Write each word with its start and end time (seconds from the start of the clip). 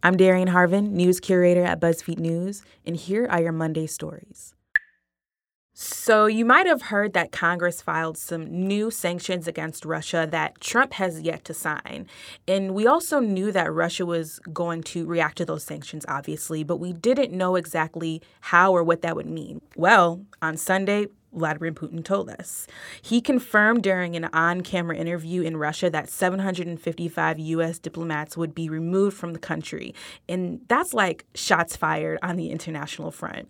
I'm 0.00 0.16
Darian 0.16 0.48
Harvin, 0.48 0.90
news 0.92 1.18
curator 1.18 1.64
at 1.64 1.80
BuzzFeed 1.80 2.20
News, 2.20 2.62
and 2.86 2.94
here 2.94 3.26
are 3.26 3.42
your 3.42 3.50
Monday 3.50 3.88
stories. 3.88 4.54
So, 5.74 6.26
you 6.26 6.44
might 6.44 6.66
have 6.66 6.82
heard 6.82 7.14
that 7.14 7.32
Congress 7.32 7.82
filed 7.82 8.16
some 8.16 8.44
new 8.44 8.92
sanctions 8.92 9.48
against 9.48 9.84
Russia 9.84 10.26
that 10.30 10.60
Trump 10.60 10.92
has 10.94 11.20
yet 11.20 11.44
to 11.44 11.54
sign. 11.54 12.06
And 12.46 12.74
we 12.74 12.86
also 12.86 13.18
knew 13.18 13.50
that 13.52 13.72
Russia 13.72 14.06
was 14.06 14.40
going 14.52 14.82
to 14.84 15.04
react 15.04 15.38
to 15.38 15.44
those 15.44 15.64
sanctions, 15.64 16.04
obviously, 16.08 16.62
but 16.62 16.78
we 16.78 16.92
didn't 16.92 17.32
know 17.32 17.56
exactly 17.56 18.22
how 18.40 18.72
or 18.72 18.84
what 18.84 19.02
that 19.02 19.16
would 19.16 19.28
mean. 19.28 19.60
Well, 19.76 20.24
on 20.42 20.56
Sunday, 20.56 21.08
Vladimir 21.32 21.72
Putin 21.72 22.04
told 22.04 22.30
us. 22.30 22.66
He 23.02 23.20
confirmed 23.20 23.82
during 23.82 24.16
an 24.16 24.26
on 24.32 24.62
camera 24.62 24.96
interview 24.96 25.42
in 25.42 25.56
Russia 25.56 25.90
that 25.90 26.08
755 26.08 27.38
U.S. 27.38 27.78
diplomats 27.78 28.36
would 28.36 28.54
be 28.54 28.68
removed 28.68 29.16
from 29.16 29.32
the 29.32 29.38
country. 29.38 29.94
And 30.28 30.60
that's 30.68 30.94
like 30.94 31.24
shots 31.34 31.76
fired 31.76 32.18
on 32.22 32.36
the 32.36 32.50
international 32.50 33.10
front. 33.10 33.48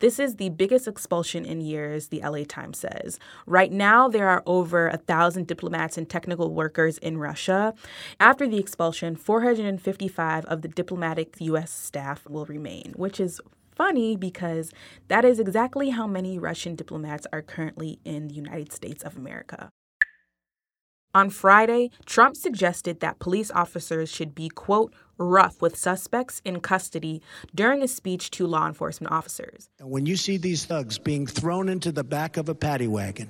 This 0.00 0.18
is 0.18 0.36
the 0.36 0.48
biggest 0.48 0.88
expulsion 0.88 1.44
in 1.44 1.60
years, 1.60 2.08
the 2.08 2.20
LA 2.20 2.42
Times 2.46 2.78
says. 2.78 3.20
Right 3.46 3.70
now, 3.70 4.08
there 4.08 4.28
are 4.28 4.42
over 4.46 4.88
a 4.88 4.96
thousand 4.96 5.46
diplomats 5.46 5.96
and 5.96 6.08
technical 6.08 6.52
workers 6.52 6.98
in 6.98 7.18
Russia. 7.18 7.72
After 8.18 8.48
the 8.48 8.58
expulsion, 8.58 9.14
455 9.14 10.44
of 10.46 10.62
the 10.62 10.68
diplomatic 10.68 11.36
U.S. 11.40 11.70
staff 11.70 12.28
will 12.28 12.46
remain, 12.46 12.94
which 12.96 13.20
is 13.20 13.40
funny 13.74 14.16
because 14.16 14.72
that 15.08 15.24
is 15.24 15.38
exactly 15.38 15.90
how 15.90 16.06
many 16.06 16.38
Russian 16.38 16.74
diplomats 16.74 17.26
are 17.32 17.42
currently 17.42 17.98
in 18.04 18.28
the 18.28 18.34
United 18.34 18.72
States 18.72 19.02
of 19.02 19.16
America. 19.16 19.70
On 21.14 21.28
Friday, 21.28 21.90
Trump 22.06 22.36
suggested 22.36 23.00
that 23.00 23.18
police 23.18 23.50
officers 23.50 24.08
should 24.10 24.34
be, 24.34 24.48
quote, 24.48 24.94
rough 25.18 25.60
with 25.60 25.76
suspects 25.76 26.40
in 26.42 26.60
custody 26.60 27.20
during 27.54 27.82
a 27.82 27.88
speech 27.88 28.30
to 28.30 28.46
law 28.46 28.66
enforcement 28.66 29.12
officers. 29.12 29.68
When 29.80 30.06
you 30.06 30.16
see 30.16 30.38
these 30.38 30.64
thugs 30.64 30.98
being 30.98 31.26
thrown 31.26 31.68
into 31.68 31.92
the 31.92 32.02
back 32.02 32.38
of 32.38 32.48
a 32.48 32.54
paddy 32.54 32.86
wagon, 32.86 33.28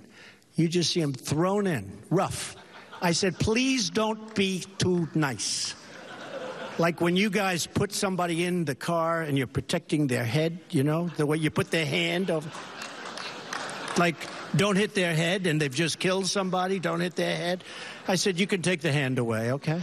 you 0.55 0.69
just 0.69 0.93
see 0.93 1.01
them 1.01 1.13
thrown 1.13 1.67
in, 1.67 1.91
rough. 2.09 2.55
I 3.01 3.11
said, 3.11 3.37
please 3.41 3.91
don't 3.91 4.33
be 4.37 4.65
too 4.79 5.09
nice. 5.15 5.75
Like 6.79 7.01
when 7.01 7.17
you 7.17 7.31
guys 7.31 7.67
put 7.67 7.93
somebody 7.93 8.45
in 8.45 8.65
the 8.65 8.75
car 8.75 9.23
and 9.23 9.37
you're 9.37 9.47
protecting 9.47 10.07
their 10.07 10.25
head, 10.25 10.59
you 10.71 10.83
know, 10.83 11.09
the 11.17 11.27
way 11.27 11.37
you 11.37 11.51
put 11.51 11.71
their 11.71 11.87
hand 11.87 12.31
over. 12.31 12.51
Like, 13.99 14.17
don't 14.57 14.77
hit 14.77 14.95
their 14.95 15.15
head 15.15 15.47
and 15.47 15.61
they've 15.61 15.75
just 15.75 15.99
killed 15.99 16.27
somebody, 16.27 16.79
don't 16.79 17.01
hit 17.01 17.15
their 17.15 17.37
head. 17.37 17.63
I 18.09 18.15
said, 18.15 18.41
you 18.41 18.47
can 18.47 18.63
take 18.63 18.81
the 18.81 18.93
hand 18.93 19.19
away, 19.19 19.53
okay? 19.53 19.83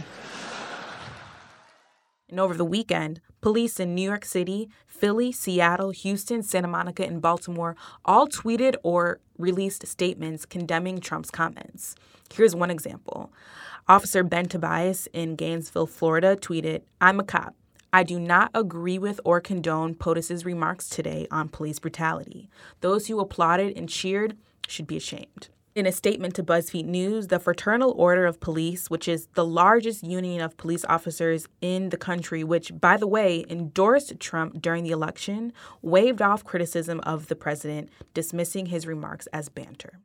And 2.30 2.38
over 2.38 2.54
the 2.54 2.64
weekend, 2.64 3.20
police 3.40 3.80
in 3.80 3.94
New 3.94 4.08
York 4.08 4.24
City, 4.24 4.70
Philly, 4.86 5.32
Seattle, 5.32 5.90
Houston, 5.90 6.42
Santa 6.42 6.68
Monica, 6.68 7.04
and 7.04 7.20
Baltimore 7.20 7.76
all 8.04 8.28
tweeted 8.28 8.76
or 8.82 9.18
released 9.36 9.86
statements 9.86 10.46
condemning 10.46 11.00
Trump's 11.00 11.30
comments. 11.30 11.96
Here's 12.32 12.54
one 12.54 12.70
example 12.70 13.32
Officer 13.88 14.22
Ben 14.22 14.46
Tobias 14.46 15.08
in 15.12 15.34
Gainesville, 15.34 15.86
Florida 15.86 16.36
tweeted, 16.36 16.82
I'm 17.00 17.18
a 17.18 17.24
cop. 17.24 17.56
I 17.92 18.04
do 18.04 18.20
not 18.20 18.52
agree 18.54 18.98
with 18.98 19.20
or 19.24 19.40
condone 19.40 19.96
POTUS's 19.96 20.44
remarks 20.44 20.88
today 20.88 21.26
on 21.32 21.48
police 21.48 21.80
brutality. 21.80 22.48
Those 22.82 23.08
who 23.08 23.18
applauded 23.18 23.76
and 23.76 23.88
cheered 23.88 24.36
should 24.68 24.86
be 24.86 24.96
ashamed. 24.96 25.48
In 25.72 25.86
a 25.86 25.92
statement 25.92 26.34
to 26.34 26.42
BuzzFeed 26.42 26.86
News, 26.86 27.28
the 27.28 27.38
Fraternal 27.38 27.92
Order 27.92 28.26
of 28.26 28.40
Police, 28.40 28.90
which 28.90 29.06
is 29.06 29.28
the 29.34 29.44
largest 29.44 30.02
union 30.02 30.40
of 30.40 30.56
police 30.56 30.84
officers 30.86 31.46
in 31.60 31.90
the 31.90 31.96
country, 31.96 32.42
which, 32.42 32.72
by 32.80 32.96
the 32.96 33.06
way, 33.06 33.44
endorsed 33.48 34.18
Trump 34.18 34.60
during 34.60 34.82
the 34.82 34.90
election, 34.90 35.52
waved 35.80 36.20
off 36.20 36.42
criticism 36.42 36.98
of 37.04 37.28
the 37.28 37.36
president, 37.36 37.88
dismissing 38.14 38.66
his 38.66 38.84
remarks 38.84 39.28
as 39.28 39.48
banter. 39.48 40.00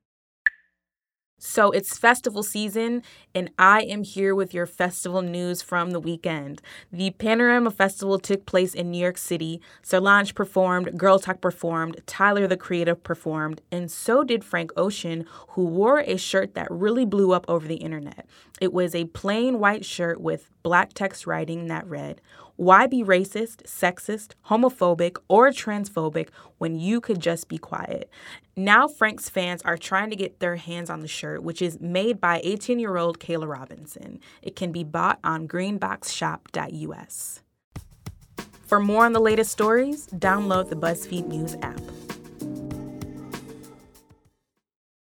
So 1.37 1.71
it's 1.71 1.97
festival 1.97 2.43
season, 2.43 3.03
and 3.33 3.51
I 3.59 3.81
am 3.81 4.03
here 4.03 4.33
with 4.33 4.53
your 4.53 4.65
festival 4.65 5.21
news 5.21 5.61
from 5.61 5.91
the 5.91 5.99
weekend. 5.99 6.61
The 6.93 7.11
Panorama 7.11 7.71
Festival 7.71 8.19
took 8.19 8.45
place 8.45 8.73
in 8.73 8.89
New 8.89 9.01
York 9.01 9.17
City. 9.17 9.59
Solange 9.83 10.33
performed, 10.33 10.97
Girl 10.97 11.19
Talk 11.19 11.41
performed, 11.41 11.99
Tyler 12.05 12.47
the 12.47 12.55
Creator 12.55 12.95
performed, 12.95 13.61
and 13.69 13.91
so 13.91 14.23
did 14.23 14.45
Frank 14.45 14.71
Ocean, 14.77 15.25
who 15.49 15.65
wore 15.65 15.99
a 15.99 16.15
shirt 16.15 16.53
that 16.53 16.71
really 16.71 17.05
blew 17.05 17.33
up 17.33 17.43
over 17.49 17.67
the 17.67 17.75
internet. 17.75 18.25
It 18.61 18.71
was 18.71 18.95
a 18.95 19.05
plain 19.05 19.59
white 19.59 19.83
shirt 19.83 20.21
with 20.21 20.49
black 20.63 20.93
text 20.93 21.27
writing 21.27 21.67
that 21.67 21.85
read, 21.85 22.21
why 22.55 22.87
be 22.87 23.03
racist, 23.03 23.63
sexist, 23.63 24.31
homophobic, 24.47 25.17
or 25.27 25.49
transphobic 25.49 26.29
when 26.57 26.75
you 26.79 27.01
could 27.01 27.19
just 27.19 27.49
be 27.49 27.57
quiet? 27.57 28.09
Now, 28.55 28.87
Frank's 28.87 29.27
fans 29.29 29.61
are 29.63 29.77
trying 29.77 30.09
to 30.09 30.15
get 30.15 30.39
their 30.39 30.55
hands 30.55 30.89
on 30.89 31.01
the 31.01 31.07
shirt, 31.07 31.43
which 31.43 31.61
is 31.61 31.79
made 31.81 32.21
by 32.21 32.41
18 32.43 32.79
year 32.79 32.97
old 32.97 33.19
Kayla 33.19 33.47
Robinson. 33.47 34.19
It 34.41 34.55
can 34.55 34.71
be 34.71 34.83
bought 34.83 35.19
on 35.23 35.47
greenboxshop.us. 35.47 37.41
For 38.65 38.79
more 38.79 39.05
on 39.05 39.13
the 39.13 39.19
latest 39.19 39.51
stories, 39.51 40.07
download 40.07 40.69
the 40.69 40.75
BuzzFeed 40.75 41.27
News 41.27 41.55
app. 41.61 41.79